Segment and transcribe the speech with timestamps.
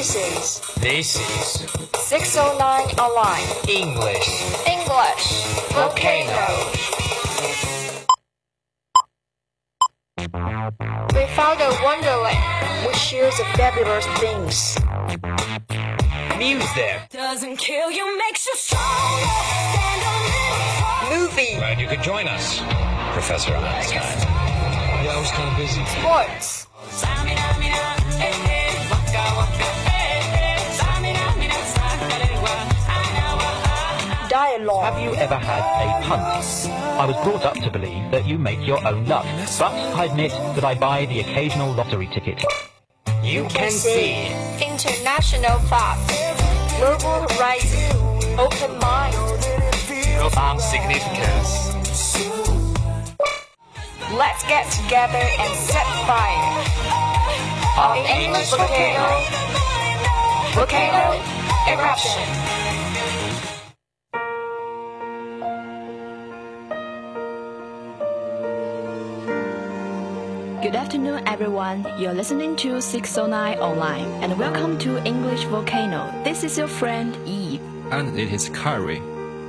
[0.00, 1.68] This is This is
[2.08, 2.56] 609
[2.96, 4.28] Online English
[4.64, 5.24] English
[5.76, 6.72] Volcano.
[11.12, 14.78] We found a wonderland which shares the fabulous things.
[16.38, 17.02] Music.
[17.10, 19.26] Doesn't kill you, makes you stronger.
[19.76, 22.60] Stand a little Movie, Glad you could join us,
[23.12, 24.00] Professor Einstein.
[25.04, 25.84] Yeah, I was kind of busy.
[25.84, 26.59] sports,
[34.56, 36.22] dialogue, Have you ever had a punt?
[36.98, 39.24] I was brought up to believe that you make your own luck,
[39.58, 42.42] but I admit that I buy the occasional lottery ticket.
[43.22, 44.26] You can see
[44.58, 45.98] international thought,
[46.78, 49.14] global horizon, open mind.
[50.18, 51.74] profound significance.
[54.12, 56.46] Let's get together and set fire.
[57.78, 59.08] On English volcano,
[60.54, 61.22] volcano
[61.70, 62.59] eruption.
[70.70, 71.84] Good afternoon, everyone.
[71.98, 76.06] You're listening to 609 Online, and welcome to English Volcano.
[76.22, 77.60] This is your friend Eve.
[77.90, 79.02] and it is Kyrie.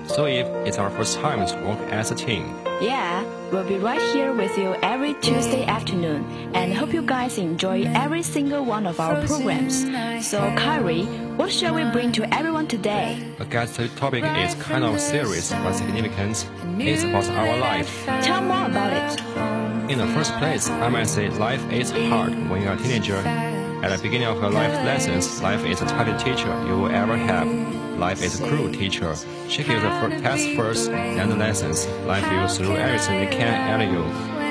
[0.08, 4.02] So if it's our first time to work as a team, Yeah, we'll be right
[4.02, 9.00] here with you every Tuesday afternoon, and hope you guys enjoy every single one of
[9.00, 9.86] our programs.
[10.26, 11.06] So, Kyrie,
[11.38, 13.22] what shall we bring to everyone today?
[13.38, 16.48] the guest topic is kind of serious but significant.
[16.80, 18.06] It's about our life.
[18.24, 19.61] Tell more about it.
[19.92, 23.18] In the first place, I might say life is hard when you're a teenager.
[23.18, 27.18] At the beginning of your life lessons, life is the toughest teacher you will ever
[27.18, 27.46] have.
[28.00, 29.14] Life is a cruel teacher.
[29.50, 31.88] She gives the test first, then the lessons.
[32.08, 34.06] Life will throw everything it can at you.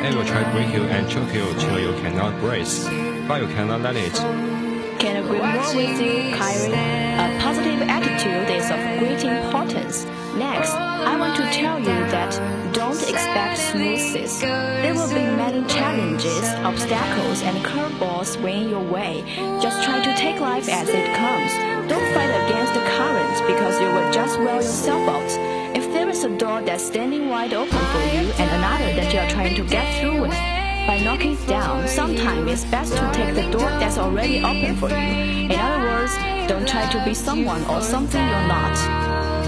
[0.07, 2.85] It will try to break you and choke you till you cannot brace.
[3.27, 4.60] But you cannot let it.
[5.01, 6.75] Can agree more with you, Kyrie.
[6.75, 10.05] A positive attitude is of great importance.
[10.37, 12.37] Next, I want to tell you that
[12.75, 14.41] don't expect smoothness.
[14.41, 19.25] There will be many challenges, obstacles, and curveballs weighing your way.
[19.63, 21.51] Just try to take life as it comes.
[21.89, 25.31] Don't fight against the current because you will just wear yourself out.
[25.75, 29.19] If there is a door that's standing wide open for you and another that you
[29.19, 30.60] are trying to get through with,
[30.91, 34.97] by knocking down, sometimes it's best to take the door that's already open for you.
[34.97, 36.13] In other words,
[36.49, 38.75] don't try to be someone or something you're not.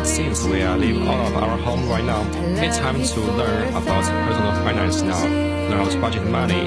[0.07, 2.23] Since we are living out of our home right now,
[2.63, 5.21] it's time to learn about personal finance now.
[5.25, 6.65] Learn how to budget money,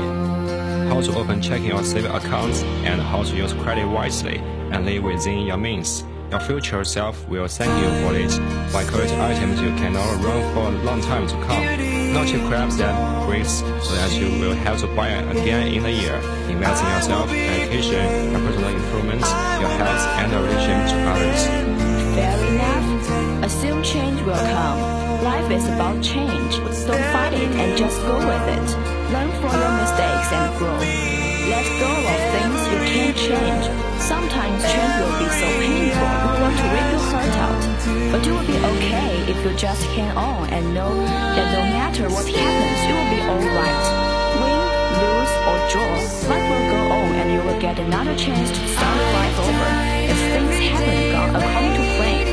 [0.89, 4.39] how to open checking or saving accounts, and how to use credit wisely
[4.73, 6.03] and live within your means.
[6.31, 8.73] Your future self will thank you for it.
[8.73, 11.84] By quality items you cannot run for a long time to come.
[12.15, 12.95] Not cheap crabs that
[13.27, 16.15] breaks so that you will have to buy again in a year.
[16.47, 17.99] Invest in yourself, education,
[18.31, 19.27] and personal improvements,
[19.59, 21.43] your health, and your relationship to others.
[22.15, 23.43] Fair enough.
[23.43, 24.79] Assume change will come.
[25.27, 26.55] Life is about change.
[26.87, 28.67] Don't fight it and just go with it.
[29.11, 30.79] Learn from your mistakes and grow.
[31.51, 33.65] Let go of things you can't change.
[33.99, 37.64] Sometimes change will be so painful you want to rip your heart out.
[37.85, 42.09] But you will be okay if you just hang on and know that no matter
[42.09, 43.85] what happens, you will be alright.
[44.41, 44.59] Win,
[45.01, 45.93] lose, or draw,
[46.29, 49.69] life will go on and you will get another chance to start life over
[50.11, 52.25] if things haven't gone according to plan.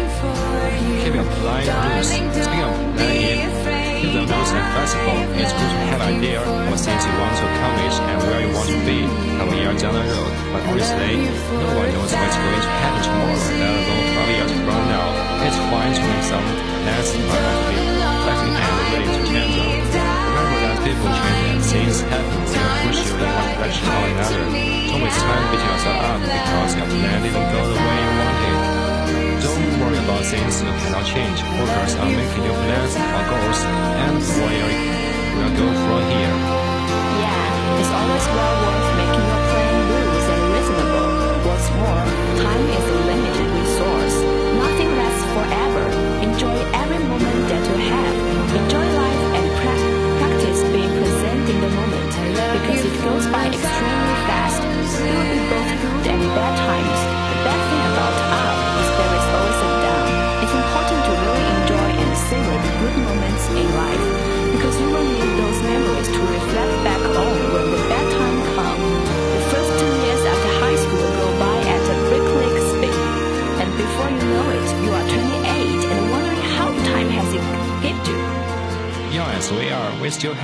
[1.04, 2.06] Keep blind rules.
[2.08, 7.96] Speaking of planning, It's good to have an idea of things you want to accomplish
[8.02, 10.32] and where you want to be a year down the road.
[10.50, 11.22] But honestly,
[11.54, 15.06] no one knows what's going to happen tomorrow, let alone 12 years from now.
[15.46, 16.46] It's fine to make some
[16.82, 17.78] plans, but also be
[18.26, 19.94] flexible and willing to change.
[19.94, 24.42] Remember that people change and things happen will push you in one direction or another.
[24.50, 28.51] Don't waste time beating yourself up because your plan didn't go the way you wanted.
[29.82, 31.38] Worry about things you cannot change.
[31.42, 33.60] Focus on making your plans or goals
[34.06, 34.92] and where you
[35.36, 36.36] will go from here.
[37.18, 39.41] Yeah, it's always well worth making your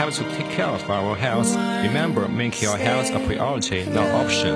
[0.08, 1.54] have to take care of our health.
[1.86, 4.54] Remember, make your health a priority, not option.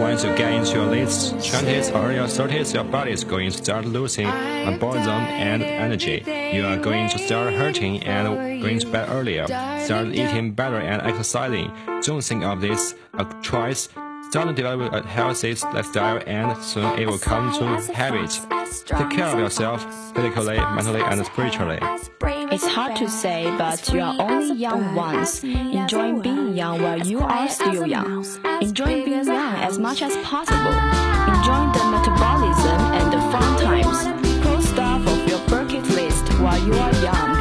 [0.00, 3.56] Once you get into your late 20s or your 30s, your body is going to
[3.56, 6.22] start losing metabolism and energy.
[6.54, 9.46] You are going to start hurting and going to bed earlier.
[9.80, 11.72] Start eating better and exercising.
[12.02, 13.88] Don't think of this a choice.
[14.30, 18.30] Start to develop a healthy lifestyle and soon it will come to habit.
[18.86, 19.82] Take care of yourself
[20.14, 21.80] physically, mentally, and spiritually.
[22.52, 25.42] It's hard to say, but you are only young once.
[25.42, 28.26] Enjoy being young while you are still young.
[28.60, 30.76] Enjoy being young as much as possible.
[31.32, 34.42] Enjoy the metabolism and the fun times.
[34.42, 37.31] Cross stuff off your bucket list while you are young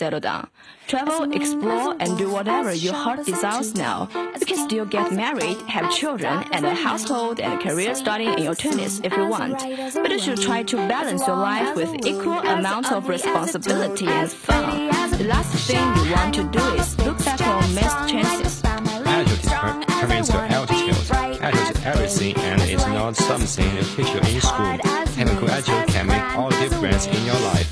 [0.00, 0.48] settle down.
[0.86, 4.08] Travel, explore, and do whatever your heart desires now.
[4.40, 8.44] You can still get married, have children, and a household and a career starting in
[8.48, 9.58] your 20s if you want.
[10.02, 14.88] But you should try to balance your life with equal amount of responsibility and fun.
[15.18, 18.64] The last thing you want to do is look back on missed chances.
[18.64, 21.00] Attitude deter- determines your altitude.
[21.46, 24.76] Attitude is everything and it's not something you teach you in school.
[25.18, 27.68] Having good attitude can make all difference in your life.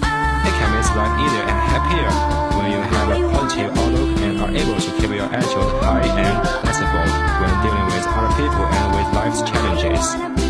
[0.49, 4.81] It can make life easier happier when you have a positive outlook and are able
[4.81, 7.07] to keep your attitude high and flexible
[7.41, 10.48] when dealing with other people and with life's challenges.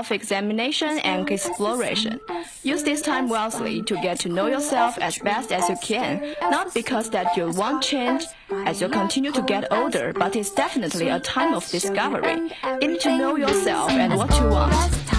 [0.00, 2.18] Self-examination and exploration.
[2.62, 6.72] Use this time wisely to get to know yourself as best as you can, not
[6.72, 8.24] because that you won't change
[8.64, 12.48] as you continue to get older, but it's definitely a time of discovery.
[12.80, 14.72] You need to know yourself and what you want,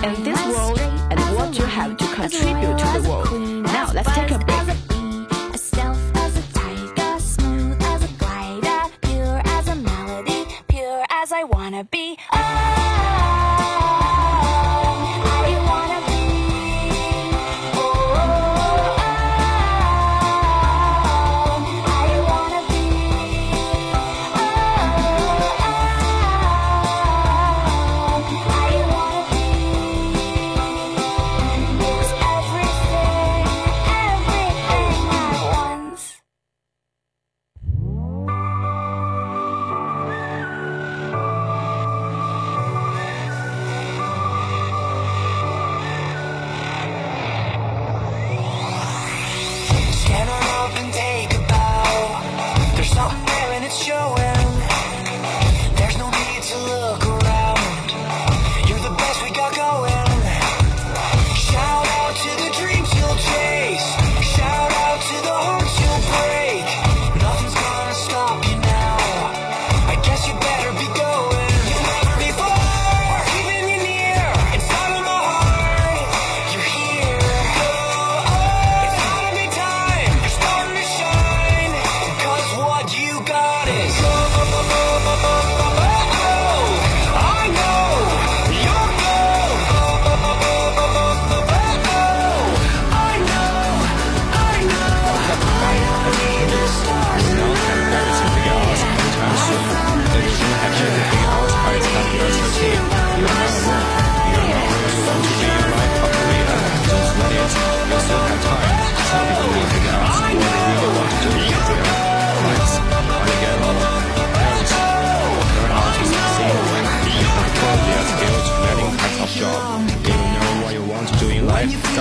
[0.03, 0.79] and this world,
[1.11, 3.63] and what you have to contribute to the world.
[3.65, 4.67] Now, let's take a break.
[5.53, 6.31] As stealth as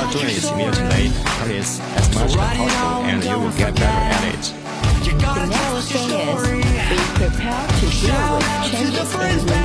[0.00, 1.10] start doing it immediately.
[1.24, 4.54] Practice as much as possible and you will get better at it.
[5.04, 6.42] The next thing is
[6.88, 9.59] be prepared to deal with changes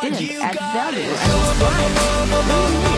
[0.00, 1.10] didn't add value
[2.84, 2.89] and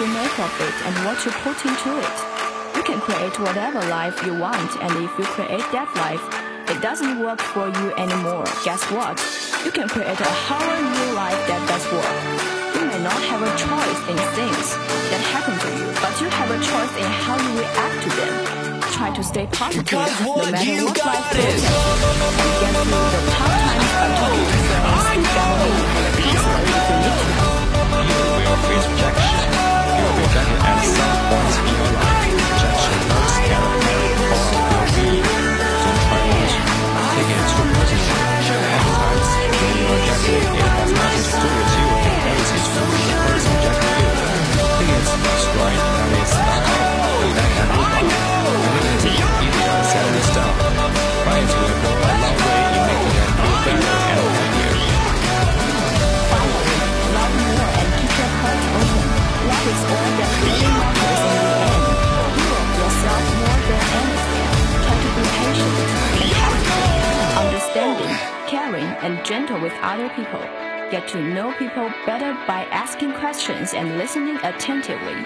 [0.00, 2.16] you make of it and what you put into it.
[2.76, 6.22] You can create whatever life you want, and if you create that life,
[6.70, 8.46] it doesn't work for you anymore.
[8.62, 9.18] Guess what?
[9.64, 12.14] You can create a whole new life that does work.
[12.78, 14.66] You may not have a choice in things
[15.10, 18.34] that happen to you, but you have a choice in how you react to them.
[18.94, 22.14] Try to stay positive Because no matter you what life throws at you.
[22.38, 25.74] You get through the tough times by talking to friends, family,
[26.22, 27.30] counselor if you need to.
[28.06, 29.57] You will face rejection.
[70.90, 75.22] Get to know people better by asking questions and listening attentively.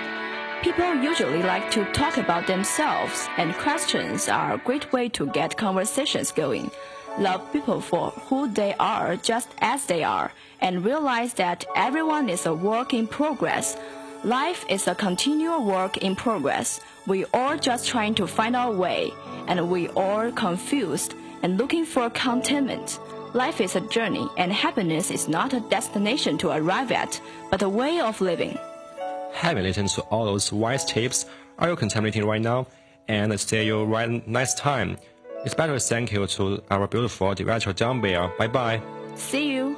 [0.61, 5.57] People usually like to talk about themselves, and questions are a great way to get
[5.57, 6.69] conversations going.
[7.16, 12.47] Love people for who they are just as they are, and realize that everyone is
[12.47, 13.76] a work in progress.
[14.25, 16.81] Life is a continual work in progress.
[17.07, 19.12] We all just trying to find our way,
[19.47, 22.99] and we all confused and looking for contentment.
[23.35, 27.19] Life is a journey, and happiness is not a destination to arrive at,
[27.51, 28.59] but a way of living.
[29.33, 31.25] Having listened to all those wise tips,
[31.59, 32.67] are you contemplating right now?
[33.09, 34.99] And see you right next time.
[35.45, 38.29] Especially thank you to our beautiful director John Bear.
[38.39, 38.83] Bye bye.
[39.17, 39.77] See you.